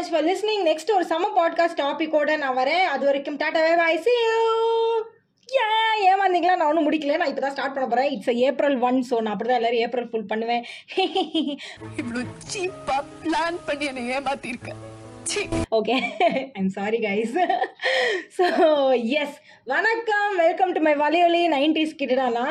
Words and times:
Much 0.00 0.10
for 0.12 0.26
listening 0.28 0.62
next 0.68 0.92
ஒரு 0.96 1.04
சம 1.10 1.24
podcast 1.38 1.80
டாபிக்கோட 1.80 2.34
நான் 2.42 2.58
வரேன். 2.58 2.84
அது 2.92 3.04
வரைக்கும் 3.08 3.38
tata 3.40 3.62
bye 3.64 3.72
bye 3.80 3.94
see 4.06 4.18
you. 4.26 4.38
ஏன் 5.64 5.98
ஏமாந்தீங்களா? 6.10 6.54
நான் 6.58 6.68
ஒன்றும் 6.70 6.86
முடிக்கல. 6.86 7.16
நான் 7.20 7.30
இப்போ 7.30 7.42
தான் 7.44 7.54
ஸ்டார்ட் 7.54 7.74
பண்ண 7.74 7.86
போகிறேன் 7.86 8.08
இட்ஸ் 8.14 8.40
ஏப்ரல் 8.48 8.76
ஒன் 8.88 8.98
ஸோ 9.08 9.16
நான் 9.24 9.32
அப்படி 9.34 9.50
தான் 9.50 9.60
எல்லாரும் 9.60 9.82
ஏப்ரல் 9.86 10.08
ஃபுல் 10.10 10.30
பண்ணுவேன். 10.32 10.64
இவ்வளவு 12.00 12.24
சீப்பா 12.52 12.96
பிளான் 13.24 13.60
பண்ணி 13.68 13.90
என்னை 13.92 14.04
ஏமாத்திருக்க. 14.16 14.70
சீ 15.30 15.42
okay 15.78 15.96
I'm 16.58 16.72
sorry 16.78 16.98
guys 17.06 17.36
so 18.38 18.46
yes 19.22 19.38
வணக்கம். 19.72 20.30
வெல்கம் 20.44 20.74
டு 20.76 20.82
மை 20.88 20.94
வலையொலி 21.04 21.42
நைன்டிஸ் 21.56 21.98
கிட்டடானா 22.02 22.46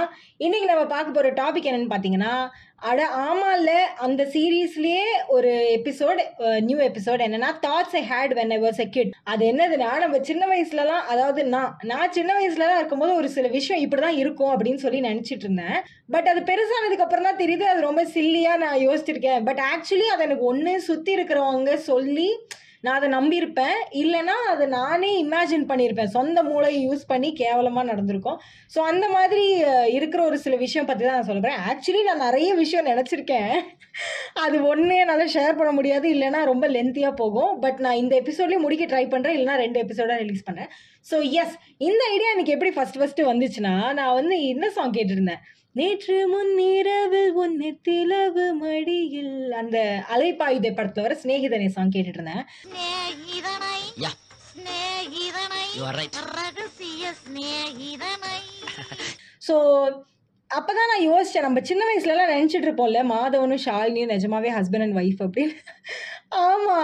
இன்னைக்கு 0.46 0.70
நம்ம 0.72 0.86
பார்க்க 0.96 1.18
போகிற 1.18 1.32
டாபிக் 1.42 1.70
என்னன்னு 1.72 1.94
பார்த்தீங்கன்னா 1.94 2.34
அட 2.80 3.08
ஆமால 3.08 3.70
அந்த 3.98 4.24
சீரீஸ்லயே 4.24 5.04
ஒரு 5.28 5.52
எபிசோட் 5.78 6.20
நியூ 6.62 6.78
எபிசோட் 6.78 7.24
என்னன்னா 7.26 7.50
that's 7.62 7.96
I 8.00 8.02
hate 8.10 8.34
when 8.34 8.54
I 8.54 8.60
was 8.60 8.80
a 8.80 8.86
kid 8.86 9.12
அது 9.24 9.52
என்னதுன்னா 9.52 9.98
நம்ம 9.98 10.20
சின்ன 10.22 10.46
வயசுலலாம் 10.48 11.04
அதாவது 11.06 11.44
நான் 11.46 11.78
நான் 11.84 12.12
சின்ன 12.12 12.34
வயசுலலாம் 12.34 12.78
இருக்கும்போது 12.78 13.16
ஒரு 13.16 13.30
சில 13.30 13.48
விஷயம் 13.48 13.84
இப்படிதான் 13.84 14.20
இருக்கும் 14.24 14.54
அப்படின்னு 14.54 14.76
சொல்லி 14.76 15.02
நினைச்சிட்டு 15.02 15.46
இருந்தேன். 15.48 15.78
பட் 16.10 16.28
அது 16.28 16.40
பெருசானதுக்கு 16.40 17.06
அப்புறம் 17.08 17.24
தான் 17.24 17.38
தெரியுது 17.38 17.62
அது 17.62 17.82
ரொம்ப 17.82 18.04
சில்லியா 18.04 18.58
நான் 18.58 18.88
யோசிச்சிருக்கேன். 18.88 19.46
பட் 19.46 19.62
ஆக்சுவலி 19.74 20.08
அது 20.14 20.24
எனக்கு 20.24 20.44
ஒன்று 20.44 20.82
சுத்தி 20.82 21.16
இருக்கிறவங்க 21.16 21.76
சொல்லி 21.76 22.30
நான் 22.86 22.98
அதை 22.98 23.08
நம்பியிருப்பேன். 23.16 23.80
இல்லைன்னா 24.02 24.36
அதை 24.52 24.66
நானே 24.76 25.10
இமேஜின் 25.24 25.66
பண்ணியிருப்பேன். 25.72 26.12
சொந்த 26.18 26.44
மூளையை 26.50 26.80
யூஸ் 26.86 27.04
பண்ணி 27.12 27.30
கேவலமாக 27.42 27.90
நடந்திருக்கும். 27.92 28.38
ஸோ 28.74 28.80
அந்த 28.92 29.06
மாதிரி 29.16 29.46
இருக்கிற 29.98 30.22
ஒரு 30.30 30.38
சில 30.46 30.56
விஷயம் 30.66 30.90
பற்றி 30.90 31.04
தான் 31.06 31.18
நான் 31.20 31.30
சொல்கிறேன் 31.32 31.58
ஆக்சுவலி 31.72 32.04
நான் 32.10 32.26
நிறைய 32.28 32.50
விஷயம் 32.64 32.90
நினச்சிருக்கேன். 32.92 33.54
அது 34.46 34.58
ஒன்று 34.72 34.96
என்னால் 35.04 35.34
ஷேர் 35.36 35.60
பண்ண 35.60 35.72
முடியாது. 35.80 36.08
இல்லைன்னா 36.16 36.42
ரொம்ப 36.52 36.66
லென்த்தியாக 36.76 37.20
போகும். 37.24 37.54
பட் 37.66 37.80
நான் 37.88 38.02
இந்த 38.04 38.16
எபிசோட்லேயே 38.22 38.64
முடிக்க 38.66 38.86
ட்ரை 38.94 39.06
பண்ணுறேன் 39.14 39.38
இல்லைனா 39.38 39.58
ரெண்டு 39.66 39.82
எபிசோடாக 39.86 40.22
ரிலீஸ் 40.24 40.48
பண்ணேன் 40.50 40.72
ஸோ 41.10 41.18
எஸ் 41.42 41.56
இந்த 41.90 42.02
ஐடியா 42.14 42.32
எனக்கு 42.36 42.56
எப்படி 42.56 42.72
ஃபஸ்ட் 42.78 43.00
ஃபஸ்ட்டு 43.02 43.30
வந்துச்சுன்னா 43.32 43.74
நான் 44.00 44.18
வந்து 44.20 44.36
என்ன 44.54 44.66
சாங் 44.78 44.98
கேட்டிருந்தேன்? 44.98 45.42
நேற்று 45.80 46.16
முன்னிரவில் 46.28 47.34
உன் 47.36 47.56
நெத்திலவு 47.62 48.46
மடியில். 48.62 49.32
அந்த 49.54 49.78
அலைப்பாயுதை 50.14 50.72
படத்துல 50.74 51.06
வர 51.06 51.16
சிநேகிதனை 51.22 51.70
சாங் 51.70 51.94
கேட்டுட்டு 51.94 52.20
இருந்தேன் 52.20 52.46
ஸோ 59.42 59.56
அப்பதான் 60.52 60.90
நான் 60.92 61.08
யோசிச்சேன் 61.08 61.42
நம்ம 61.42 61.62
சின்ன 61.62 61.82
வயசுல 61.86 62.14
எல்லாம் 62.14 62.32
நினைச்சிட்டு 62.32 62.68
இருப்போம்ல 62.68 63.02
மாதவனும் 63.12 63.64
ஷாலினியும் 63.66 64.14
நிஜமாவே 64.14 64.52
ஹஸ்பண்ட் 64.56 64.86
அண்ட் 64.86 64.98
ஒய்ஃப் 64.98 65.22
அப்படின்னு. 65.26 65.56
ஆமா 66.44 66.80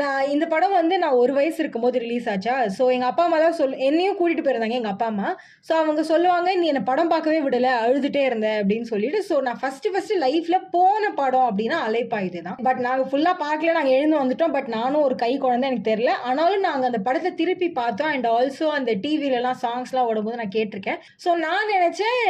நான் 0.00 0.30
இந்த 0.32 0.44
படம் 0.52 0.74
வந்து 0.78 0.94
நான் 1.02 1.18
ஒரு 1.20 1.32
வயசு 1.36 1.58
இருக்கும்போது 1.62 1.96
ரிலீஸ் 2.02 2.26
ஆச்சா? 2.32 2.54
ஸோ 2.76 2.82
எங்கள் 2.94 3.08
அப்பா 3.10 3.22
அம்மா 3.26 3.38
தான் 3.42 3.56
சொல் 3.58 3.74
என்னையும் 3.86 4.16
கூட்டிகிட்டு 4.18 4.44
போயிருந்தாங்க 4.46 4.76
எங்கள் 4.78 4.94
அப்பா 4.94 5.06
அம்மா. 5.12 5.28
ஸோ 5.68 5.72
அவங்க 5.80 6.02
சொல்லுவாங்க 6.10 6.48
நீ 6.60 6.66
என்னை 6.72 6.82
படம் 6.90 7.12
பார்க்கவே 7.12 7.38
விடலை 7.46 7.72
அழுதுகிட்டே 7.84 8.22
இருந்த 8.28 8.48
அப்படின்னு 8.60 8.86
சொல்லிட்டு 8.92 9.20
ஸோ 9.28 9.36
நான் 9.46 9.60
ஃபஸ்ட்டு 9.62 9.92
ஃபஸ்ட்டு 9.94 10.18
லைஃப்பில் 10.24 10.66
போன 10.74 11.10
படம் 11.20 11.46
அப்படின்னா 11.48 11.78
அலைப்பாயுது 11.86 12.42
தான். 12.48 12.58
பட் 12.68 12.82
நாங்கள் 12.86 13.08
ஃபுல்லாக 13.10 13.36
பார்க்கல 13.44 13.74
நாங்கள் 13.78 13.96
எழுந்து 13.98 14.20
வந்துட்டோம். 14.22 14.54
பட் 14.56 14.70
நானும் 14.76 15.04
ஒரு 15.06 15.16
கை 15.24 15.32
குழந்தை 15.44 15.68
எனக்கு 15.70 15.88
தெரியல. 15.90 16.14
ஆனாலும் 16.30 16.66
நாங்கள் 16.68 16.90
அந்த 16.90 17.00
படத்தை 17.08 17.32
திருப்பி 17.40 17.70
பார்த்தோம். 17.80 18.10
அண்ட் 18.14 18.28
ஆல்சோ 18.34 18.68
அந்த 18.78 18.94
டிவிலலாம் 19.06 19.60
சாங்ஸ்லாம் 19.64 20.10
ஓடும்போது 20.12 20.40
நான் 20.42 20.54
கேட்டிருக்கேன். 20.58 21.00
ஸோ 21.24 21.32
நான் 21.46 21.72
நினச்சேன் 21.74 22.20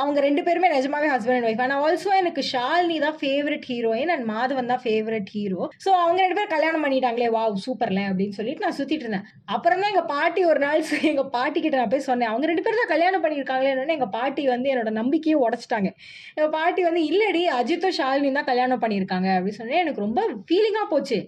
அவங்க 0.00 0.18
ரெண்டு 0.28 0.44
பேருமே 0.48 0.72
நிஜமாவே 0.76 1.12
ஹஸ்பண்ட் 1.14 1.38
அண்ட் 1.38 1.50
ஒய்ஃப் 1.50 1.64
ஆனால் 1.66 1.84
ஆல்சோ 1.86 2.10
எனக்கு 2.22 2.42
ஷாலினி 2.52 2.98
தான் 3.06 3.18
ஃபேவரட் 3.22 3.68
ஹீரோயின் 3.72 4.12
அண்ட் 4.16 4.28
மாதவன் 4.34 4.72
தான் 4.74 4.84
ஃபேவரட் 4.86 5.30
ஹீரோ 5.36 5.62
ஸோ 5.84 5.90
அவங்க 6.02 6.18
ரெண்டு 6.24 6.38
பேரும் 6.38 6.54
கல்யாணம் 6.56 6.84
பண்ணிட்டாங்களே 6.88 7.30
வா 7.36 7.44
சூப்பர்ல 7.66 8.02
அப்படின்னு 8.10 8.36
சொல்லிட்டு 8.38 8.64
நான் 8.64 8.76
சுத்திட்டு 8.78 9.04
இருந்தேன். 9.06 9.26
அப்புறம் 9.54 9.80
தான் 9.82 9.92
எங்க 9.92 10.04
பாட்டி 10.14 10.40
ஒரு 10.50 10.60
நாள் 10.66 10.82
எங்க 11.12 11.24
பாட்டி 11.36 11.58
கிட்ட 11.64 11.76
நான் 11.80 11.92
போய் 11.94 12.06
சொன்னேன். 12.10 12.30
அவங்க 12.32 12.46
ரெண்டு 12.50 12.64
பேரும் 12.66 12.82
தான் 12.82 12.92
கல்யாணம் 12.94 13.24
பண்ணியிருக்காங்களேன்னு 13.24 13.96
எங்க 13.98 14.08
பாட்டி 14.16 14.42
வந்து 14.54 14.70
என்னோட 14.72 14.92
நம்பிக்கையை 15.00 15.36
உடைச்சிட்டாங்க. 15.44 15.90
எங்க 16.36 16.48
பாட்டி 16.56 16.82
வந்து 16.88 17.02
இல்லடி 17.10 17.42
அஜித்தும் 17.58 17.96
ஷாலினி 17.98 18.32
தான் 18.38 18.50
கல்யாணம் 18.50 18.82
பண்ணியிருக்காங்க 18.84 19.28
அப்படின்னு 19.36 19.60
சொன்னேன். 19.60 19.82
எனக்கு 19.84 20.04
ரொம்ப 20.06 20.22
ஃபீலிங்கா 20.48 20.84
போச்சு. 20.94 21.20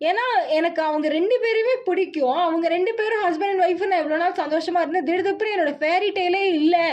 ஏன்னா 0.00 0.24
எனக்கு 0.56 0.80
அவங்க 0.88 1.06
ரெண்டு 1.14 1.36
பேருமே 1.44 1.72
பிடிக்கும். 1.86 2.40
அவங்க 2.46 2.66
ரெண்டு 2.74 2.92
பேரும் 2.98 3.22
ஹஸ்பண்ட் 3.26 3.52
அண்ட் 3.52 3.64
ஒய்ஃப் 3.66 3.80
நான் 3.90 4.02
எவ்வளோ 4.02 4.18
நாள் 4.20 4.36
சந்தோஷமாக 4.40 4.82
இருந்தேன். 4.84 5.06
திடீர்னு 5.08 5.54
என்னோட 5.54 5.72
ஃபேரி 5.80 6.08
டெய்லே 6.18 6.42
இல்லை. 6.58 6.84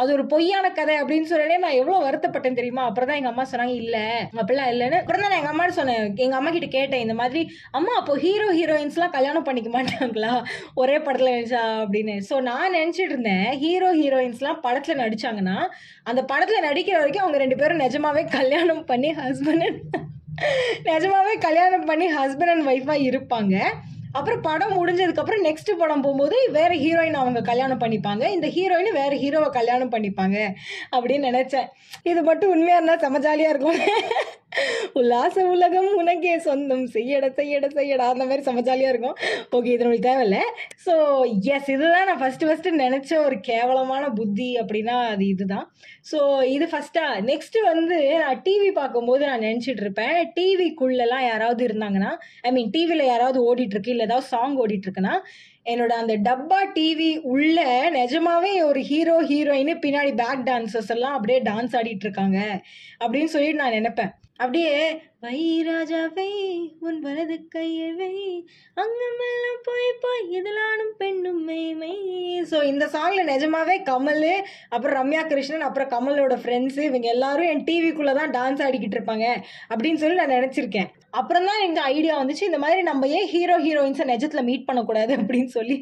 அது 0.00 0.10
ஒரு 0.16 0.24
பொய்யான 0.32 0.66
கதை 0.78 0.94
அப்படின்னு 1.02 1.28
சொல்லலே 1.30 1.58
நான் 1.64 1.78
எவ்வளோ 1.80 1.98
வருத்தப்பட்டேன் 2.06 2.58
தெரியுமா? 2.58 2.82
அப்புறம் 2.88 3.08
தான் 3.10 3.18
எங்கள் 3.20 3.32
அம்மா 3.32 3.44
சொன்னாங்க 3.52 3.76
இல்லை 3.82 4.04
அப்படிலாம் 4.40 4.70
இல்லைன்னு. 4.72 4.98
அப்புறம் 5.02 5.22
தான் 5.22 5.32
நான் 5.32 5.40
எங்கள் 5.40 5.54
அம்மா 5.54 5.66
சொன்னேன் 5.78 6.04
எங்கள் 6.24 6.38
அம்மா 6.40 6.52
கிட்ட 6.56 6.68
கேட்டேன் 6.76 7.04
இந்த 7.06 7.16
மாதிரி 7.22 7.42
அம்மா 7.78 7.94
அப்போ 8.00 8.16
ஹீரோ 8.24 8.48
ஹீரோயின்ஸ்லாம் 8.58 9.14
கல்யாணம் 9.16 9.46
பண்ணிக்க 9.48 9.70
மாட்டாங்களா? 9.76 10.34
ஒரே 10.82 10.98
படத்தில் 11.06 11.34
நடிச்சா? 11.36 11.62
அப்படின்னு. 11.84 12.16
ஸோ 12.28 12.36
நான் 12.50 12.76
நினச்சிட்டு 12.78 13.12
இருந்தேன் 13.14 13.48
ஹீரோ 13.64 13.90
ஹீரோயின்ஸ்லாம் 14.02 14.62
படத்தில் 14.66 15.02
நடிச்சாங்கன்னா 15.04 15.58
அந்த 16.10 16.22
படத்தில் 16.32 16.66
நடிக்கிற 16.68 16.98
வரைக்கும் 17.02 17.26
அவங்க 17.26 17.40
ரெண்டு 17.44 17.60
பேரும் 17.62 17.84
நிஜமாவே 17.86 18.24
கல்யாணம் 18.38 18.86
பண்ணி 18.92 19.10
ஹஸ்பண்ட் 19.24 19.66
நிஜமாவே 20.88 21.34
கல்யாணம் 21.46 21.86
பண்ணி 21.90 22.08
ஹஸ்பண்ட் 22.18 22.52
அண்ட் 22.54 22.68
ஒய்ஃபாக 22.72 23.06
இருப்பாங்க. 23.10 23.54
அப்புறம் 24.18 24.42
படம் 24.46 24.76
முடிஞ்சதுக்கப்புறம் 24.76 25.42
நெக்ஸ்ட் 25.46 25.70
படம் 25.80 26.02
போகும்போது 26.04 26.36
வேற 26.56 26.70
ஹீரோயின் 26.84 27.18
அவங்க 27.22 27.40
கல்யாணம் 27.48 27.82
பண்ணிப்பாங்க. 27.82 28.24
இந்த 28.36 28.46
ஹீரோயின் 28.56 28.98
வேற 29.00 29.12
ஹீரோவை 29.22 29.50
கல்யாணம் 29.58 29.92
பண்ணிப்பாங்க 29.94 30.36
அப்படின்னு 30.96 31.28
நினச்சேன். 31.30 31.68
இது 32.10 32.22
மட்டும் 32.28 32.52
உண்மையாக 32.54 32.78
இருந்தால் 32.78 33.02
செம 33.04 33.20
ஜாலியாக 33.26 33.54
இருக்கும் 33.54 33.80
உல்லாச 35.00 35.44
உலகம் 35.54 35.90
உனக்கே 36.00 36.34
சொந்தம். 36.46 36.84
செய்யட 36.96 37.26
செய்யட 37.38 37.66
செய்யடா. 37.78 38.06
அந்த 38.14 38.24
மாதிரி 38.28 38.44
செம 38.48 38.62
இருக்கும். 38.92 39.16
ஓகே 39.56 39.72
இது 39.74 39.84
நம்மளுக்கு 39.84 40.08
தேவையில்ல. 40.10 40.38
ஸோ 40.86 40.94
எஸ் 41.54 41.70
இதுதான் 41.74 42.08
நான் 42.10 42.20
ஃபர்ஸ்ட் 42.22 42.46
ஃபர்ஸ்ட் 42.48 42.68
நினைச்ச 42.84 43.12
ஒரு 43.26 43.38
கேவலமான 43.50 44.04
புத்தி 44.18 44.50
அப்படின்னா 44.62 44.96
அது 45.12 45.26
இதுதான். 45.34 45.66
ஸோ 46.10 46.18
இது 46.56 46.66
ஃபர்ஸ்டா 46.72 47.04
நெக்ஸ்ட் 47.30 47.58
வந்து 47.70 47.98
நான் 48.22 48.42
டிவி 48.46 48.70
பார்க்கும்போது 48.80 49.22
நான் 49.30 49.46
நினச்சிட்டு 49.48 49.84
இருப்பேன். 49.86 50.16
டிவிக்குள்ளெல்லாம் 50.38 51.26
யாராவது 51.30 51.62
இருந்தாங்கன்னா 51.68 52.12
ஐ 52.48 52.52
மீன் 52.56 52.72
டிவியில் 52.76 53.10
யாராவது 53.12 53.40
ஓடிட்டு 53.48 53.76
இருக்கு 53.76 53.94
இல்லை 53.94 54.06
ஏதாவது 54.08 54.30
சாங் 54.34 54.56
ஓடிட்டு 54.64 54.88
இருக்குன்னா 54.88 55.14
என்னோட 55.70 55.92
அந்த 56.02 56.14
டப்பா 56.26 56.58
டிவி 56.76 57.08
உள்ள 57.32 57.58
நிஜமாவே 57.96 58.52
ஒரு 58.68 58.80
ஹீரோ 58.90 59.16
ஹீரோயின் 59.30 59.80
பின்னாடி 59.84 60.12
பேக் 60.20 60.44
டான்சர்ஸ் 60.46 60.92
எல்லாம் 60.94 61.16
அப்படியே 61.16 61.38
டான்ஸ் 61.48 61.76
ஆடிட்டு 61.80 62.06
இருக்காங்க 62.06 62.38
அப்படின்னு 63.02 63.32
சொல்லிட்டு 63.34 63.62
நான் 63.62 63.76
நினைப்பேன். 63.78 64.12
அப்படியே 64.40 64.74
வை 65.24 65.38
ராஜாவை 65.68 66.26
உன் 66.86 66.98
வலது 67.04 67.36
கையை 67.54 67.88
வை. 68.00 68.12
அங்கமெல்லாம் 68.82 69.60
போய் 69.68 69.88
போய் 70.04 70.22
இதழானும் 70.38 70.92
பெண்ணும் 71.00 71.40
மெய்மை. 71.48 71.94
ஸோ 72.50 72.58
இந்த 72.64 72.84
சாங்ல 72.94 73.24
நிஜமாவே 73.32 73.76
கமல் 73.90 74.28
அப்புறம் 74.74 74.96
ரம்யா 75.00 75.22
கிருஷ்ணன் 75.32 75.66
அப்புறம் 75.68 75.90
கமலோட 75.94 76.36
ஃப்ரெண்ட்ஸ் 76.42 76.78
இவங்க 76.88 77.08
எல்லாரும் 77.14 77.50
என் 77.52 77.66
டிவிக்குள்ளே 77.68 78.14
தான் 78.20 78.34
டான்ஸ் 78.38 78.64
ஆடிக்கிட்டு 78.66 78.98
இருப்பாங்க 78.98 79.26
அப்படின்னு 79.72 80.02
சொல்லி 80.04 80.20
நான் 80.22 80.36
நினச்சிருக்கேன். 80.38 80.88
அப்புறம் 81.20 81.46
தான் 81.48 81.60
எனக்கு 81.64 81.82
ஐடியா 81.94 82.14
வந்துச்சு 82.22 82.48
இந்த 82.50 82.58
மாதிரி 82.64 82.80
நம்ம 82.82 83.08
ஏன் 83.18 83.28
ஹீரோ 83.34 83.58
ஹீரோயின்ஸை 83.66 84.06
நிஜத்தில் 84.14 84.48
மீட் 84.50 84.68
பண்ணக்கூடாது 84.70 85.12
அப்படின்னு 85.20 85.50
சொல்லி. 85.58 85.76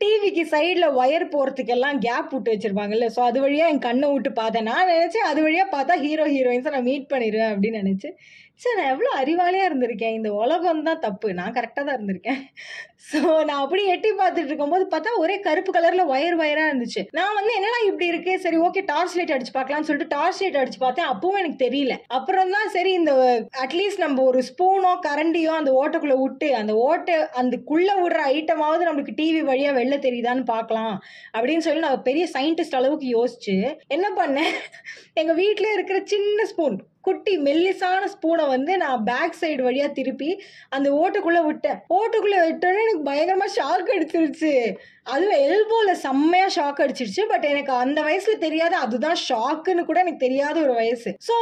டிவிக்கு 0.00 0.44
சைடில் 0.54 0.88
ஒயர் 1.02 1.26
போகிறதுக்கெல்லாம் 1.34 1.98
கேப் 2.06 2.32
விட்டு 2.34 2.52
வச்சிருப்பாங்கல்ல. 2.54 3.06
ஸோ 3.16 3.20
அது 3.28 3.38
வழியாக 3.44 3.72
என் 3.74 3.86
கண்ணை 3.88 4.08
விட்டு 4.14 4.32
பார்த்தேன். 4.40 4.68
நான் 4.70 4.90
நினச்சேன் 4.94 5.28
அது 5.30 5.40
வழியாக 5.46 5.68
பார்த்தா 5.76 5.96
ஹீரோ 6.06 6.26
ஹீரோயின்ஸை 6.34 6.72
நான் 6.76 6.88
மீட் 6.90 7.12
பண்ணிடுவேன் 7.12 7.52
அப்படின்னு 7.54 7.82
நினச்சேன் 7.84 8.16
சரி 8.62 8.76
நான் 8.78 8.92
எவ்வளோ 8.92 9.10
அறிவாளியாக 9.20 9.68
இருந்திருக்கேன். 9.68 10.14
இந்த 10.18 10.30
உலகம் 10.42 10.84
தான் 10.88 11.02
தப்பு. 11.06 11.28
நான் 11.40 11.56
கரெக்டாக 11.56 11.84
தான் 11.88 11.96
இருந்திருக்கேன். 11.98 12.40
ஸோ 13.04 13.18
நான் 13.48 13.60
அப்படி 13.62 13.82
எட்டி 13.92 14.10
பார்த்துட்டு 14.20 14.50
இருக்கும்போது 14.50 14.84
பார்த்தா 14.92 15.10
ஒரே 15.22 15.34
கருப்பு 15.46 15.70
கலரில் 15.74 16.10
ஒயர் 16.12 16.36
ஒயராக 16.42 16.70
இருந்துச்சு. 16.70 17.02
நான் 17.18 17.36
வந்து 17.38 17.52
என்னடா 17.58 17.78
இப்படி 17.88 18.06
இருக்கு? 18.12 18.32
சரி 18.44 18.58
ஓகே 18.66 18.82
டார்ச் 18.90 19.16
லைட் 19.18 19.34
அடிச்சு 19.34 19.54
பார்க்கலாம்னு 19.56 19.88
சொல்லிட்டு 19.88 20.14
டார்ச் 20.14 20.40
லைட் 20.42 20.58
அடிச்சு 20.62 20.80
பார்த்தேன். 20.84 21.10
அப்பவும் 21.12 21.40
எனக்கு 21.42 21.58
தெரியல. 21.64 21.96
அப்புறம் 22.18 22.54
தான் 22.56 22.72
சரி 22.76 22.92
இந்த 23.00 23.12
அட்லீஸ்ட் 23.64 24.04
நம்ம 24.04 24.24
ஒரு 24.30 24.42
ஸ்பூனோ 24.48 24.92
கரண்டியோ 25.08 25.52
அந்த 25.60 25.72
ஓட்டைக்குள்ளே 25.82 26.18
விட்டு 26.24 26.48
அந்த 26.62 26.74
ஓட்டை 26.88 27.16
அந்த 27.42 27.56
குள்ளே 27.70 27.96
விடுற 28.02 28.24
ஐட்டமாவது 28.38 28.88
நம்மளுக்கு 28.88 29.18
டிவி 29.20 29.44
வழியாக 29.50 29.78
வெளில 29.80 29.98
தெரியுதான்னு 30.08 30.44
பார்க்கலாம். 30.54 30.96
அப்படின்னு 31.36 31.66
சொல்லி 31.68 31.86
நான் 31.86 32.06
பெரிய 32.10 32.26
சயின்டிஸ்ட் 32.36 32.78
அளவுக்கு 32.80 33.08
யோசிச்சு 33.18 33.56
என்ன 33.96 34.06
பண்ணேன்? 34.20 34.52
எங்கள் 35.22 35.40
வீட்டிலே 35.44 35.72
இருக்கிற 35.78 36.00
சின்ன 36.14 36.44
ஸ்பூன் 36.52 36.76
குட்டி 37.06 37.32
மெல்லிசான 37.46 38.06
ஸ்பூனை 38.12 38.44
வந்து 38.52 38.72
நான் 38.82 39.02
பேக் 39.08 39.36
சைடு 39.40 39.62
வழியாக 39.66 39.90
திருப்பி 39.98 40.30
அந்த 40.76 40.88
ஓட்டுக்குள்ளே 41.00 41.42
விட்டேன். 41.48 41.78
ஓட்டுக்குள்ளே 41.98 42.38
விட்டோன்னே 42.46 42.85
எனக்கு 42.86 43.08
பயங்கரமா 43.10 43.48
ஷாக் 43.58 43.94
அடிச்சிருச்சு. 43.96 44.52
அதுவும் 45.14 45.42
எல்போல 45.48 45.90
செம்மையா 46.04 46.46
ஷாக் 46.54 46.80
அடிச்சிருச்சு. 46.84 47.22
பட் 47.32 47.44
எனக்கு 47.50 47.72
அந்த 47.82 47.98
வயசில் 48.06 48.40
தெரியாத 48.44 48.74
அதுதான் 48.84 49.18
ஷாக்குன்னு 49.26 49.82
கூட 49.88 49.98
எனக்கு 50.04 50.24
தெரியாத 50.24 50.56
ஒரு 50.64 50.72
வயசு. 50.78 51.10
ஸோ 51.26 51.34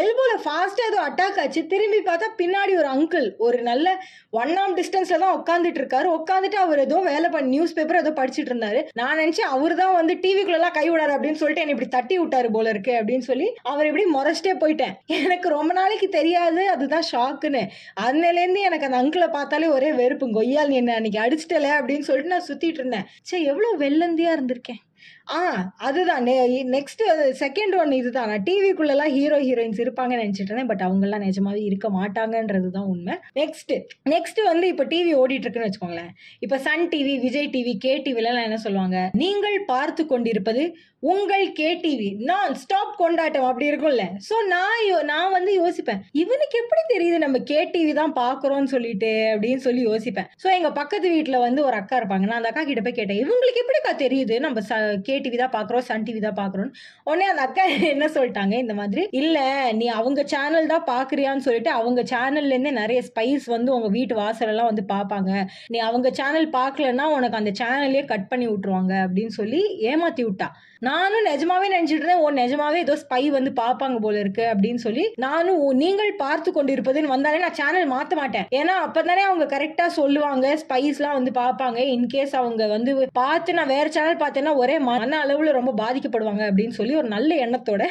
எல்போல 0.00 0.32
ஃபாஸ்ட்டாக 0.44 0.88
ஏதோ 0.90 0.98
அட்டாக் 1.08 1.38
ஆச்சு. 1.42 1.60
திரும்பி 1.72 2.00
பார்த்தா 2.08 2.28
பின்னாடி 2.40 2.72
ஒரு 2.80 2.88
அங்கிள் 2.94 3.28
ஒரு 3.46 3.58
நல்ல 3.68 3.92
ஒன் 4.40 4.54
ஆம் 4.62 4.74
டிஸ்டன்ஸ்ல 4.78 5.20
தான் 5.24 5.36
உட்காந்துட்டு 5.38 5.80
இருக்காரு. 5.82 6.08
உட்காந்துட்டு 6.18 6.58
அவர் 6.64 6.82
ஏதோ 6.86 6.98
வேலை 7.10 7.30
பண்ணி 7.34 7.54
நியூஸ் 7.54 7.76
பேப்பர் 7.76 8.00
ஏதோ 8.02 8.12
படிச்சிட்டு 8.18 8.52
இருந்தாரு. 8.52 8.82
நான் 9.00 9.20
நினச்சேன் 9.22 9.52
அவர் 9.56 9.74
தான் 9.82 9.94
வந்து 10.00 10.16
டிவிக்குள்ளெல்லாம் 10.24 10.76
கை 10.78 10.86
விடாரு 10.90 11.14
அப்படின்னு 11.18 11.40
சொல்லிட்டு 11.42 11.64
என்னை 11.64 11.76
இப்படி 11.76 11.90
தட்டி 11.96 12.18
விட்டாரு 12.22 12.50
போல 12.56 12.74
இருக்கு 12.74 12.94
அப்படின்னு 13.00 13.26
சொல்லி 13.30 13.48
அவர் 13.72 13.88
இப்படி 13.90 14.06
முறைச்சிட்டே 14.16 14.56
போயிட்டேன். 14.64 14.96
எனக்கு 15.20 15.48
ரொம்ப 15.58 15.72
நாளைக்கு 15.80 16.10
தெரியாது. 16.18 16.64
அதுதான் 16.74 17.08
ஷாக்குன்னு 17.12 17.62
அன்னையிலேருந்து 18.08 18.66
எனக்கு 18.70 18.88
அந்த 18.90 19.00
அங்கிளை 19.02 19.30
பார்த்தாலே 19.38 19.70
ஒரே 19.78 19.92
வெறுப்பு. 20.02 20.28
கொய்யால் 20.38 20.70
நீ 20.72 20.76
என்ன 20.82 20.91
அன்னைக்கு 20.94 21.20
அடிச்சிட்டல 21.20 21.68
அப்படின்னு 21.78 22.08
சொல்லிட்டு 22.08 22.34
நான் 22.34 22.48
சுத்திட்டு 22.48 22.80
இருந்தேன். 22.82 23.06
சே 23.22 23.42
எவ்வளோ 23.42 23.68
வெள்ளந்தியா 23.78 24.32
இருந்திருக்கேன். 24.38 24.82
ஆ 25.28 25.40
அதுதான். 25.88 26.28
நெக்ஸ்ட் 26.76 27.02
செகண்ட் 27.42 27.74
ஒன் 27.80 27.92
இதுதான். 27.98 28.28
நான் 28.32 28.44
டிவிக்குள்ளெல்லாம் 28.48 29.12
ஹீரோ 29.16 29.38
ஹீரோயின்ஸ் 29.46 29.82
இருப்பாங்கன்னு 29.84 30.24
நினச்சிட்டு 30.24 30.50
இருந்தேன். 30.50 30.70
பட் 30.72 30.84
அவங்கெல்லாம் 30.86 31.24
நிஜமாவே 31.28 31.62
இருக்க 31.70 31.88
மாட்டாங்கன்றது 31.98 32.70
தான் 32.76 32.88
உண்மை. 32.94 33.16
நெக்ஸ்ட் 33.40 33.74
நெக்ஸ்ட் 34.14 34.40
வந்து 34.50 34.68
இப்போ 34.74 34.86
டிவி 34.92 35.12
ஓடிட்டு 35.22 35.46
இருக்குன்னு 35.46 35.68
வச்சுக்கோங்களேன். 35.68 36.12
இப்போ 36.46 36.58
Sun 36.68 36.88
TV 36.94 37.16
Vijay 37.26 37.52
TV 37.56 37.74
K 37.84 37.94
டிவிலலாம் 38.06 38.48
என்ன 38.48 38.60
சொல்லுவாங்க? 38.66 38.98
நீங்கள் 39.24 39.58
பார்த்து 39.74 40.04
கொண்டிருப்பது 40.14 40.64
உங்கள் 41.12 41.46
கே 41.58 41.68
டிவி 41.84 42.08
நான் 42.28 42.52
ஸ்டாப் 42.60 42.92
கொண்டாட்டம். 43.00 43.46
அப்படி 43.48 43.66
இருக்கும்ல. 43.70 44.04
ஸோ 44.26 44.34
நான் 44.52 44.82
நான் 45.10 45.32
வந்து 45.36 45.52
யோசிப்பேன். 45.62 46.02
இவனுக்கு 46.22 46.56
எப்படி 46.62 46.82
தெரியுது 46.92 47.16
நம்ம 47.24 47.38
கே 47.50 47.60
டிவி 47.72 47.92
தான் 48.00 48.14
பார்க்குறோம்னு 48.20 48.70
சொல்லிட்டு 48.74 49.10
அப்படின்னு 49.32 49.62
சொல்லி 49.66 49.82
யோசிப்பேன். 49.88 50.28
ஸோ 50.42 50.48
எங்கள் 50.58 50.76
பக்கத்து 50.80 51.08
வீட்டில் 51.16 51.44
வந்து 51.46 51.60
ஒரு 51.68 51.76
அக்கா 51.80 51.96
இருப்பாங்க. 52.00 52.26
நான் 52.30 52.40
அந்த 52.40 52.50
அக்கா 52.52 52.64
கிட்ட 52.68 52.82
போய் 52.86 52.98
கேட்டேன். 53.00 53.20
இவங்களுக்கு 53.24 53.62
எப்படிக்கா 53.64 53.94
தெரியுது 54.04 54.36
நம்ம 54.46 54.62
ச 54.70 54.78
கே 55.12 55.18
டிவி 55.24 55.40
தான் 55.42 55.54
பார்க்குறோம் 55.56 55.86
சன் 55.88 56.06
டிவி 56.08 56.20
தான் 56.26 56.38
பார்க்குறோன்னு 56.40 56.74
உடனே 57.08 57.26
அந்த 57.32 57.42
அக்கா 57.46 57.64
என்ன 57.92 58.06
சொல்லிட்டாங்க 58.16 58.54
இந்த 58.64 58.74
மாதிரி 58.80 59.04
இல்லை 59.20 59.46
நீ 59.80 59.86
அவங்க 59.98 60.20
சேனல் 60.34 60.70
தான் 60.74 60.86
பார்க்குறியான்னு 60.92 61.46
சொல்லிட்டு 61.46 61.72
அவங்க 61.78 62.00
சேனல்லேருந்தே 62.12 62.72
நிறைய 62.80 63.00
ஸ்பைஸ் 63.10 63.46
வந்து 63.54 63.70
உங்கள் 63.76 63.94
வீட்டு 63.96 64.16
வாசலெல்லாம் 64.20 64.70
வந்து 64.70 64.86
பார்ப்பாங்க 64.94 65.30
நீ 65.74 65.80
அவங்க 65.88 66.10
சேனல் 66.20 66.48
பார்க்கலன்னா 66.58 67.06
உனக்கு 67.16 67.40
அந்த 67.40 67.52
சேனல்லே 67.62 68.04
கட் 68.12 68.28
பண்ணி 68.32 68.48
விட்ருவாங்க 68.50 68.92
அப்படின்னு 69.06 69.34
சொல்லி 69.40 69.62
ஏமாத்தி 69.92 70.24
விட்டா. 70.26 70.48
நானும் 70.86 71.26
நிஜமாவே 71.30 71.66
நினைச்சிட்டு 71.72 72.02
இருந்தேன் 72.02 72.22
ஓ 72.22 72.28
நிஜமாவே 72.38 72.78
ஏதோ 72.84 72.94
ஸ்பை 73.02 73.20
வந்து 73.34 73.50
பார்ப்பாங்க 73.60 73.96
போல 74.04 74.16
இருக்கு 74.22 74.44
அப்படின்னு 74.52 74.80
சொல்லி 74.84 75.04
நானும் 75.24 75.60
நீங்கள் 75.82 76.10
பார்த்து 76.22 76.50
கொண்டிருப்பதுன்னு 76.56 77.12
வந்தாலே 77.12 77.42
நான் 77.44 77.58
சேனல் 77.60 77.86
மாத்த 77.92 78.16
மாட்டேன். 78.20 78.46
ஏன்னா 78.60 78.74
அப்பதானே 78.86 79.22
அவங்க 79.28 79.44
கரெக்டா 79.52 79.86
சொல்லுவாங்க 79.98 80.46
ஸ்பைஸ்லாம் 80.62 81.16
வந்து 81.18 81.32
பார்ப்பாங்க 81.38 81.78
இன்கேஸ் 81.94 82.34
அவங்க 82.40 82.66
வந்து 82.74 82.92
பார்த்து 83.20 83.56
நான் 83.58 83.72
வேற 83.74 83.86
சேனல் 83.96 84.20
பார்த்தேன்னா 84.22 84.54
ஒரே 84.62 84.78
மன 85.02 85.20
அளவில் 85.24 85.56
ரொம்ப 85.58 85.74
பாதிக்கப்படுவாங்க 85.82 86.44
அப்படின்னு 86.50 86.78
சொல்லி 86.80 86.96
ஒரு 87.02 87.10
நல்ல 87.16 87.30
எண்ணத்தோட 87.46 87.84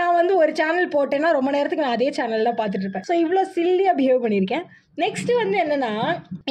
நான் 0.00 0.18
வந்து 0.20 0.34
ஒரு 0.42 0.52
சேனல் 0.60 0.94
போட்டேன்னா 0.96 1.30
ரொம்ப 1.38 1.50
நேரத்துக்கு 1.56 1.86
நான் 1.86 1.98
அதே 1.98 2.10
சேனலில் 2.20 2.58
பார்த்துட்டு 2.60 2.86
இருப்பேன். 2.86 3.08
ஸோ 3.08 3.14
இவ்வளோ 3.24 3.42
சில்லியாக 3.56 3.98
பிஹேவ் 3.98 4.24
பண்ணியிருக்கேன். 4.26 4.64
நெக்ஸ்ட் 5.02 5.30
வந்து 5.40 5.56
என்னன்னா 5.62 5.90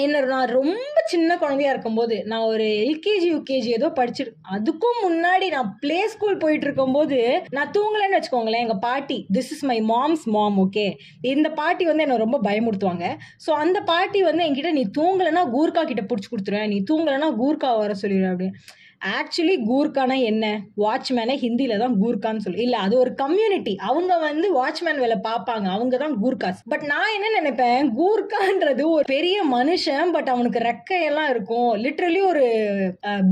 என்ன 0.04 0.22
நான் 0.32 0.54
ரொம்ப 0.58 0.96
சின்ன 1.12 1.36
குழந்தையா 1.42 1.72
இருக்கும்போது 1.74 2.16
நான் 2.32 2.46
ஒரு 2.52 2.66
எல்கேஜி 2.86 3.28
யூகேஜி 3.34 3.70
ஏதோ 3.78 3.88
படிச்சிரு 4.00 4.32
அதுக்கும் 4.56 5.00
முன்னாடி 5.06 5.48
நான் 5.56 5.70
ப்ளே 5.84 6.00
ஸ்கூல் 6.14 6.40
போயிட்டு 6.44 6.66
இருக்கும்போது 6.68 7.20
நான் 7.58 7.74
தூங்கலைன்னு 7.76 8.18
வச்சுக்கோங்களேன் 8.18 8.66
எங்க 8.66 8.78
பாட்டி 8.88 9.18
this 9.38 9.52
is 9.56 9.66
my 9.72 9.78
mom's 9.92 10.26
mom 10.36 10.60
okay 10.66 10.88
இந்த 11.34 11.50
பாட்டி 11.62 11.86
வந்து 11.92 12.06
என்னை 12.08 12.18
ரொம்ப 12.26 12.40
பயமுறுத்துவாங்க. 12.50 13.08
ஸோ 13.46 13.52
அந்த 13.64 13.80
பாட்டி 13.92 14.22
வந்து 14.30 14.46
என்கிட்ட 14.48 14.74
நீ 14.80 14.86
தூங்கலைன்னா 15.00 15.46
கூர்க்கா 15.56 15.84
கிட்ட 15.92 16.06
பிடிச்சி 16.12 16.32
கொடுத்துருவேன் 16.34 16.72
நீ 16.76 16.80
தூங்கலைன்னா 16.92 17.32
கூர்க்கா 17.42 17.72
வர 17.84 17.96
சொல்லிடுவேன் 18.04 18.34
அப்படின்னு. 18.36 18.56
ஆக்சுவலி 19.02 19.54
கூர்கானா 19.68 20.16
என்ன? 20.30 20.46
வாட்ச்மேனை 20.84 21.36
ஹிந்தியில 21.44 21.76
தான் 21.82 21.94
கூர்கான்னு 22.02 22.44
சொல்லி. 22.46 22.64
இல்லை 22.66 22.80
அது 22.86 22.96
ஒரு 23.04 23.12
கம்யூனிட்டி 23.22 23.74
அவங்க 23.90 24.14
வந்து 24.26 24.48
வாட்ச்மேன் 24.58 25.00
வேலை 25.04 25.18
பார்ப்பாங்க. 25.28 25.68
அவங்க 25.76 25.98
தான் 26.02 26.16
கூர்காஸ் 26.24 26.60
பட் 26.74 26.84
நான் 26.92 27.14
என்ன 27.18 27.28
நினைப்பேன்? 27.38 27.90
கூர்கான்றது 28.00 28.84
ஒரு 28.96 29.06
பெரிய 29.14 29.38
மனுஷன் 29.54 30.12
பட் 30.16 30.32
அவனுக்கு 30.34 30.62
ரெக்கையெல்லாம் 30.70 31.30
இருக்கும். 31.34 31.72
லிட்ரலி 31.86 32.22
ஒரு 32.32 32.44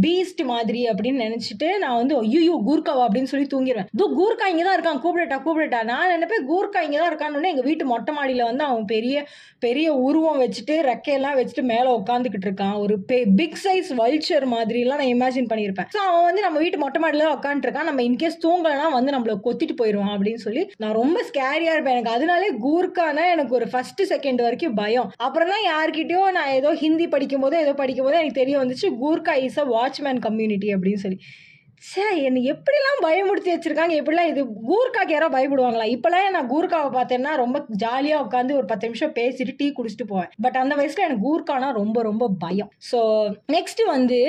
பீஸ்ட் 0.05 0.43
மாதிரி 0.53 0.83
அப்படின்னு 0.91 1.25
நினைச்சிட்டு 1.27 1.69
நான் 1.83 1.99
வந்து 2.01 2.15
ஐயோ 2.21 2.55
கூர்காவா 2.69 3.03
அப்படின்னு 3.07 3.31
சொல்லி 3.33 3.49
தூங்கிடுவேன் 3.55 3.89
தூ 4.01 4.07
கூர்கா 4.21 4.47
இங்கே 4.53 4.65
தான் 4.69 4.77
இருக்கான். 4.77 5.01
கூப்பிடட்டா 5.05 5.39
கூப்பிடட்டா. 5.47 5.81
நான் 5.91 6.13
நினைப்பேன் 6.15 6.47
கூர்கா 6.51 6.81
இங்கே 6.87 6.99
தான் 7.01 7.11
இருக்கான்னு 7.11 7.51
எங்கள் 7.53 7.69
வீட்டு 7.69 7.91
மொட்டை 7.93 8.13
மாடியில் 8.19 8.47
வந்து 8.51 8.65
அவன் 8.69 8.87
பெரிய 8.93 9.25
பெரிய 9.67 9.87
உருவம் 10.07 10.41
வச்சுட்டு 10.45 10.75
ரெக்கையெல்லாம் 10.91 11.37
வச்சுட்டு 11.41 11.65
மேலே 11.73 11.89
உட்காந்துக்கிட்டு 11.99 12.49
இருக்கான். 12.49 12.75
ஒரு 12.85 12.95
பிக் 13.41 13.61
சைஸ் 13.65 13.91
வல்ச்சர் 14.01 14.47
மாதிரிலாம் 14.55 15.01
நான் 15.01 15.13
இமேஜின் 15.17 15.51
பண்ணியிருப்பேன் 15.57 15.91
ஸோ 15.97 16.01
அவன் 16.07 16.25
வந்து 16.29 16.45
நம்ம 16.47 16.57
வீட்டு 16.63 16.83
மொட்டை 16.85 17.01
மாடியில 17.03 17.29
உட்காந்துட்டு 17.35 17.85
நம்ம 17.89 18.01
இன்கேஸ் 18.09 18.41
தூங்கலைன்னா 18.43 18.87
வந்து 18.97 19.11
நம்மள 19.15 19.33
கொத்திட்டு 19.45 19.75
போயிடுவான் 19.79 20.13
அப்படின்னு 20.15 20.41
சொல்லி 20.45 20.63
நான் 20.83 20.97
ரொம்ப 21.01 21.17
ஸ்கேரியா 21.29 21.73
இருப்பேன். 21.75 21.95
எனக்கு 21.95 22.15
அதனாலே 22.15 22.49
கூர்க்கானா 22.65 23.23
எனக்கு 23.35 23.53
ஒரு 23.59 23.67
ஃபர்ஸ்ட் 23.71 24.01
செகண்ட் 24.11 24.41
வரைக்கும் 24.45 24.77
பயம். 24.81 25.09
அப்புறம் 25.27 25.51
தான் 25.53 25.65
யார்கிட்டயோ 25.71 26.23
நான் 26.37 26.53
ஏதோ 26.59 26.71
ஹிந்தி 26.83 27.07
படிக்கும் 27.15 27.43
போதோ 27.45 27.57
ஏதோ 27.65 27.73
படிக்கும் 27.81 28.07
போதோ 28.07 28.19
எனக்கு 28.21 28.41
தெரிய 28.41 28.57
வந்துச்சு 28.61 28.89
Gurkha 29.03 29.35
is 29.47 29.59
a 29.63 29.65
watchman 29.75 30.21
community 30.27 30.69
அப்படின்னு 30.75 31.03
சொல்லி. 31.05 31.19
சே 31.83 32.03
என்னை 32.27 32.41
எப்படிலாம் 32.51 32.99
பயமுடுத்தி 33.05 33.49
வச்சிருக்காங்க? 33.51 33.93
எப்படிலாம் 33.99 34.29
இது 34.31 34.41
கூர்க்காக்கு 34.69 35.13
யாரோ 35.15 35.27
பயப்படுவாங்களா? 35.35 35.85
இப்போலாம் 35.95 36.35
நான் 36.35 36.49
கூர்க்காவை 36.53 36.89
பார்த்தேன்னா 36.95 37.31
ரொம்ப 37.41 37.57
ஜாலியாக 37.83 38.23
உட்காந்து 38.25 38.57
ஒரு 38.59 38.67
பத்து 38.71 38.87
நிமிஷம் 38.87 39.13
பேசிட்டு 39.19 39.53
டீ 39.59 39.67
குடிச்சிட்டு 39.77 40.07
போவேன். 40.11 40.29
பட் 40.45 40.57
அந்த 40.61 40.75
வயசில் 40.79 41.05
எனக்கு 41.07 41.25
கூர்க்கானா 41.27 41.67
ரொம்ப 41.79 42.01
ரொம்ப 42.07 42.27
பயம். 42.43 42.71
ஸோ 42.91 43.01
நெக்ஸ்ட் 43.55 43.83
வந்து 43.93 44.19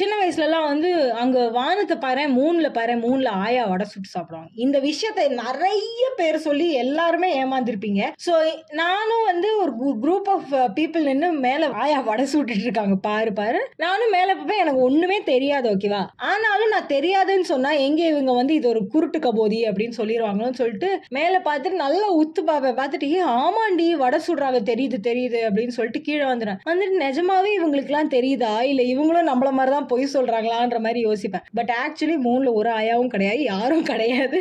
சின்ன 0.00 0.12
வயசுலலாம் 0.22 0.68
வந்து 0.72 0.90
அங்கே 1.22 1.44
வானத்தை 1.58 1.96
பாரு 2.04 2.26
மூணில் 2.38 2.74
பாரு 2.78 2.96
மூணில் 3.06 3.30
ஆயா 3.44 3.64
வடை 3.72 3.86
சுட்டு 3.92 4.14
சாப்பிடுவாங்க. 4.14 4.50
இந்த 4.66 4.76
விஷயத்தை 4.88 5.26
நிறைய 5.42 6.04
பேர் 6.20 6.38
சொல்லி 6.48 6.68
எல்லாருமே 6.84 7.30
ஏமாந்துருப்பீங்க. 7.42 8.02
ஸோ 8.26 8.34
நானும் 8.82 9.24
வந்து 9.30 9.50
ஒரு 9.64 9.74
குரூப் 10.04 10.30
ஆஃப் 10.36 10.52
பீப்புள் 10.78 11.08
நின்று 11.10 11.32
மேலே 11.48 11.72
ஆயா 11.84 11.98
வடை 12.10 12.26
சுட்டுட்டு 12.34 12.66
இருக்காங்க. 12.68 12.98
பாரு 13.08 13.32
பாரு. 13.40 13.62
நானும் 13.86 14.14
மேலே 14.18 14.32
போய் 14.46 14.62
எனக்கு 14.66 14.86
ஒன்றுமே 14.88 15.20
தெரியாது 15.32 15.68
ஓகேவா 15.74 16.04
ஆனாலும் 16.30 16.72
நான் 16.74 16.86
தெரியாதுன்னு 16.88 17.46
சொன்னா 17.46 17.70
எங்க 17.78 18.06
இவங்க 18.06 18.32
வந்து 18.32 18.54
இது 18.54 18.68
ஒரு 18.68 18.86
குருட்டு 18.86 19.18
கபோதி 19.18 19.62
அப்படின்னு 19.62 19.96
சொல்லிடுவாங்களோன்னு 19.96 20.52
சொல்லிட்டு 20.52 21.00
மேல 21.08 21.40
பார்த்துட்டு 21.44 21.72
நல்லா 21.74 22.16
உத்து 22.16 22.40
பாப்பேன் 22.46 22.76
பார்த்துட்டு 22.76 23.08
"ஏய், 23.08 23.24
ஆமாண்டி 23.36 23.90
வடை 23.92 24.20
சுடுறாங்க 24.26 24.60
தெரியுது 24.62 24.96
தெரியுது 25.02 25.38
அப்படின்னு 25.46 25.68
சொல்லிட்டு 25.68 26.00
கீழே 26.00 26.24
வந்துடுறேன். 26.24 26.58
வந்துட்டு 26.64 26.96
நிஜமாவே 27.00 27.50
இவங்களுக்குலாம் 27.58 28.10
தெரியுதா? 28.10 28.62
இல்ல 28.62 28.82
இவங்களும் 28.84 29.30
நம்மள 29.30 29.50
மாதிரி 29.50 29.72
தான் 29.76 29.86
பொய் 29.86 30.08
சொல்றாங்களான்ற 30.12 30.78
மாதிரி 30.78 31.06
யோசிப்பேன். 31.06 31.44
பட் 31.54 31.72
ஆக்சுவலி 31.84 32.16
மூணுல 32.24 32.52
ஒரு 32.52 32.70
ஆயாவும் 32.70 33.06
கிடையாது 33.06 33.42
யாரும் 33.42 33.82
கிடையாது. 33.82 34.40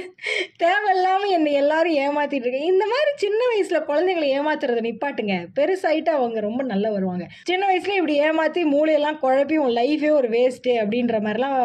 தேவையில்லாம 0.64 1.30
என்னை 1.30 1.54
எல்லாரும் 1.54 1.96
ஏமாத்திட்டு 1.96 2.42
இருக்கேன். 2.42 2.70
இந்த 2.74 2.86
மாதிரி 2.86 3.12
சின்ன 3.16 3.42
வயசுல 3.52 3.82
குழந்தைங்களை 3.84 4.30
ஏமாத்துறத 4.38 4.84
நிப்பாட்டுங்க. 4.84 5.36
பெருசாயிட்டு 5.60 6.10
அவங்க 6.10 6.40
ரொம்ப 6.40 6.64
நல்லா 6.64 6.90
வருவாங்க. 6.90 7.28
சின்ன 7.44 7.68
வயசுல 7.68 7.96
இப்படி 7.96 8.22
ஏமாத்தி 8.22 8.64
மூளையெல்லாம் 8.74 9.22
குழப்பி 9.22 9.58
உன் 9.58 9.76
லைஃபே 9.76 10.12
ஒரு 10.12 10.30
வேஸ்ட்டு 10.30 10.74
அப்படின்ற 10.82 11.20
மாதிரிலாம் 11.20 11.62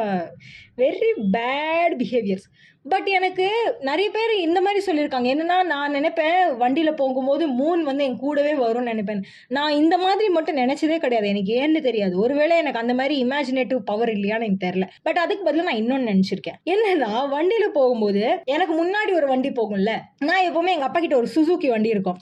வெரி 0.82 1.12
பேட் 1.36 1.94
பிஹேவியர்ஸ் 2.02 2.48
பட் 2.92 3.08
எனக்கு 3.16 3.46
நிறைய 3.88 4.08
பேர் 4.14 4.32
இந்த 4.44 4.58
மாதிரி 4.64 4.80
சொல்லியிருக்காங்க. 4.86 5.28
என்னன்னா 5.32 5.56
நான் 5.70 5.94
நினைப்பேன் 5.96 6.36
வண்டியில் 6.60 6.90
போகும்போது 7.00 7.44
மூன் 7.58 7.80
வந்து 7.88 8.02
என் 8.08 8.20
கூடவே 8.22 8.52
வரும்னு 8.60 8.90
நினைப்பேன். 8.92 9.20
நான் 9.56 9.74
இந்த 9.80 9.94
மாதிரி 10.02 10.28
மட்டும் 10.36 10.58
நினச்சதே 10.60 10.96
கிடையாது. 11.04 11.26
எனக்கு 11.32 11.52
ஏன்னு 11.62 11.80
தெரியாது. 11.86 12.14
ஒருவேளை 12.24 12.54
எனக்கு 12.62 12.80
அந்த 12.82 12.94
மாதிரி 13.00 13.14
இமேஜினேட்டிவ் 13.24 13.80
பவர் 13.90 14.12
இல்லையான்னு 14.14 14.46
எனக்கு 14.48 14.64
தெரில 14.66 14.86
பட் 15.08 15.20
அதுக்கு 15.24 15.42
பதிலாக 15.48 15.68
நான் 15.68 15.80
இன்னொன்று 15.82 16.10
நினச்சிருக்கேன். 16.12 16.56
என்னன்னா 16.74 17.10
வண்டியில் 17.34 17.74
போகும்போது 17.78 18.22
எனக்கு 18.54 18.76
முன்னாடி 18.82 19.12
ஒரு 19.18 19.28
வண்டி 19.32 19.52
போகும்ல. 19.58 19.94
நான் 20.28 20.44
எப்பவுமே 20.48 20.72
எங்கள் 20.76 20.88
அப்பா 20.88 21.02
கிட்ட 21.06 21.18
ஒரு 21.22 21.30
சுசுக்கி 21.36 21.70
வண்டி 21.74 21.92
இருக்கும். 21.96 22.18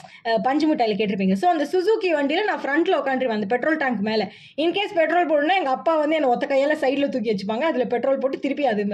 பஞ்சு 0.49 0.67
மிட்டாயில் 0.73 0.99
கேட்டிருப்பீங்க. 1.03 1.37
ஸோ 1.43 1.49
அந்த 1.55 1.67
சுசுக்கி 1.75 2.11
வண்டியில் 2.19 2.51
நான் 2.51 2.63
ஃப்ரண்ட்டில் 2.65 2.99
உட்காந்துருவேன் 3.03 3.41
அந்த 3.41 3.51
பெட்ரோல் 3.55 3.81
டேங்க் 3.85 4.03
மேலே. 4.11 4.27
இன்கேஸ் 4.65 4.99
பெட்ரோல் 5.01 5.31
போடணும்னா 5.33 5.61
எங்கள் 5.63 5.77
அப்பா 5.79 5.95
வந்து 6.03 6.19
என்னை 6.21 6.33
ஒத்த 6.35 6.51
கையால் 6.55 6.77
சைடில் 6.85 7.13
தூக்கி 7.15 7.33
வச்சுப்பாங்க. 7.35 7.67
அதில் 7.73 7.91
பெட்ரோல் 7.95 8.21
போட்டு 8.25 8.45
திருப்பி 8.47 8.67
அது 8.73 8.85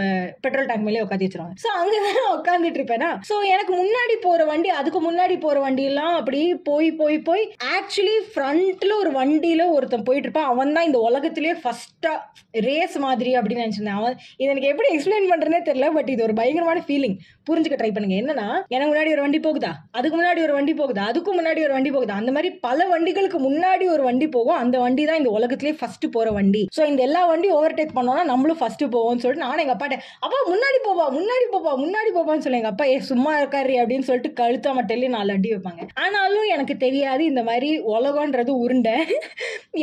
பெட்ரோல் 0.47 0.69
டேங்க் 0.71 0.87
மேலே 0.89 1.05
உட்காந்து 1.07 1.29
வச்சிருவாங்க. 1.29 1.57
ஸோ 1.65 1.71
அங்கே 1.81 2.01
தான் 2.07 2.31
உட்காந்துட்டு 2.37 2.81
இருப்பேனா? 2.81 3.11
ஸோ 3.31 3.39
எனக்கு 3.55 3.73
முன்னாடி 3.83 4.17
போகிற 4.27 4.45
வண்டி 4.53 4.71
அதுக்கு 4.81 5.01
முன்னாடி 5.09 5.37
போகிற 5.47 5.61
வண்டியெல்லாம் 5.67 6.15
அப்படி 6.21 6.43
போய் 6.71 6.91
போய் 7.01 7.19
போய் 7.29 7.45
ஆக்சுவலி 7.77 8.17
ஃப்ரண்ட்டில் 8.33 8.99
ஒரு 9.03 9.13
வண்டியில் 9.19 9.65
ஒருத்தன் 9.77 10.07
போயிட்டு 10.09 10.29
இருப்பான். 10.29 10.51
அவன் 10.53 10.75
தான் 10.77 10.89
இந்த 10.89 11.01
உலகத்திலேயே 11.09 11.55
ஃபஸ்ட்டாக 11.63 12.19
ரேஸ் 12.67 12.97
மாதிரி 13.05 13.31
அப்படின்னு 13.39 13.65
நினச்சிருந்தேன். 13.65 14.01
அவன் 14.01 14.17
இது 14.41 14.51
எனக்கு 14.53 14.71
எப்படி 14.73 14.89
எக்ஸ்பிளைன் 14.95 15.31
பண்ணுறதுனே 15.31 15.61
தெரியல 15.69 15.87
பட் 15.97 16.11
இது 16.15 16.25
ஒரு 16.27 16.35
பயங்கரமான 16.41 16.83
ஃபீலிங் 16.89 17.17
புரிஞ்சுக்க 17.49 17.77
ட்ரை 17.79 17.91
பண்ணுங்க. 17.95 18.17
என்னன்னா 18.23 18.49
எனக்கு 18.75 18.91
முன்னாடி 18.93 19.13
ஒரு 19.15 19.23
வண்டி 19.25 19.39
போகுதா? 19.47 19.71
அதுக்கு 19.99 20.17
முன்னாடி 20.19 20.41
ஒரு 20.47 20.55
வண்டி 20.57 20.75
போகுதா? 20.81 21.05
அதுக்கு 21.13 21.31
முன்னாடி 21.39 21.61
ஒரு 21.67 21.75
வண்டி 21.77 21.91
போகுதா? 21.95 22.17
அந்த 22.23 22.33
மாதிரி 22.37 22.51
பல 22.67 22.87
வண்டிகளுக்கு 22.93 23.39
முன்னாடி 23.47 23.85
ஒரு 23.95 24.03
வண்டி 24.09 24.27
போகும். 24.37 24.59
அந்த 24.63 24.77
வண்டி 24.85 25.05
தான் 25.11 25.21
இந்த 25.21 25.31
உலகத்திலேயே 25.39 25.77
ஃபஸ்ட்டு 25.81 26.13
போகிற 26.17 26.31
வண்டி. 26.39 26.63
ஸோ 26.77 26.83
இந்த 26.91 27.03
எல்லா 27.09 27.23
வண்டியும் 27.31 27.57
ஓவர்டேக் 27.59 27.97
பண்ணோம்னா 27.97 28.25
நம்மளும் 28.33 28.61
ஃபஸ்ட்டு 28.61 28.91
போவோம்னு 28.95 29.23
சொல்லிட்டு 29.25 29.42
நானும் 29.45 29.63
எங்கள் 29.65 29.77
அப்பாட்ட 29.77 29.99
அப்பா 30.27 30.39
முன்னாடி 30.53 30.79
போவா 30.87 31.07
முன்னாடி 31.19 31.47
போவா 31.55 31.73
முன்னாடி 31.85 32.11
போவான்னு 32.17 32.45
சொல்லி. 32.45 32.61
எங்கள் 32.61 32.75
அப்பா 32.75 32.87
ஏ 32.93 32.97
சும்மா 33.11 33.33
இருக்காரு 33.41 33.75
அப்படின்னு 33.83 34.09
சொல்லிட்டு 34.09 34.31
கழுத்தா 34.41 34.71
மட்டல்லி 34.79 35.09
நாலு 35.17 35.35
அடி 35.37 35.51
வைப்பாங்க. 35.55 35.83
ஆனாலும் 36.05 36.49
எனக்கு 36.55 36.77
தெரியாது 36.87 37.23
இந்த 37.33 37.45
மாதிரி 37.51 37.71
உலகன்றது 37.95 38.55
உருண்டை. 38.65 38.97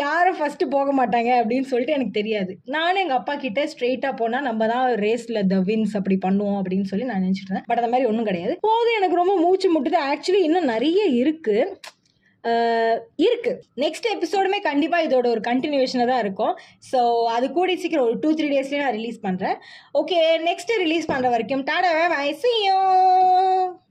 யாரும் 0.04 0.40
ஃபஸ்ட்டு 0.40 0.72
போக 0.76 0.90
மாட்டாங்க 1.00 1.32
அப்படின்னு 1.42 1.70
சொல்லிட்டு 1.72 1.96
எனக்கு 1.98 2.18
தெரியாது. 2.20 2.52
நானும் 2.76 3.02
எங்கள் 3.04 3.20
அப்பா 3.20 3.36
கிட்ட 3.46 3.68
ஸ்ட்ரெயிட்டாக 3.74 4.14
போனால் 4.22 4.48
நம்ம 4.50 4.68
தான் 4.74 4.88
ரேஸில் 5.06 5.42
த 5.54 5.60
வின்ஸ் 5.70 5.96
அப்படி 6.00 6.18
பண்ணுவோம் 6.26 6.60
அப்படின்னு 6.62 6.90
சொல்லி 6.92 7.08
நான் 7.12 7.24
நினைச்சிட்டு 7.26 7.50
இருந்தேன். 7.50 7.70
பட் 7.70 7.82
அந்த 7.82 7.92
மாதிரி 7.94 8.10
ஒன்றும் 8.12 8.30
கிடையாது. 8.32 8.56
போதும் 8.68 8.98
எனக்கு 9.00 9.22
ரொம்ப 9.22 9.36
மூச்சு 9.46 9.70
முட்டுது. 9.76 10.00
ஆக்சுவலி 10.12 10.44
இன்னும் 10.50 10.72
நிறைய 10.74 11.02
இருக்குது 11.24 11.64
இருக்கு. 13.26 13.52
நெக்ஸ்ட் 13.84 14.08
எபிசோடுமே 14.16 14.60
கண்டிப்பாக 14.68 15.08
இதோட 15.08 15.28
ஒரு 15.36 15.42
கண்டினியூஷனாக 15.48 16.10
தான் 16.12 16.24
இருக்கும். 16.26 16.54
ஸோ 16.92 17.02
அது 17.36 17.48
கூடி 17.58 17.76
சீக்கிரம் 17.84 18.08
ஒரு 18.10 18.18
டூ 18.24 18.32
த்ரீ 18.40 18.48
டேஸ்லேயே 18.54 18.84
நான் 18.84 18.98
ரிலீஸ் 19.00 19.20
பண்ணுறேன் 19.28 19.58
ஓகே 20.02 20.20
நெக்ஸ்ட் 20.50 20.74
ரிலீஸ் 20.86 21.12
பண்ணுற 21.12 21.30
வரைக்கும் 21.36 21.68
டாடா 21.72 21.92
வயசையும் 22.18 23.80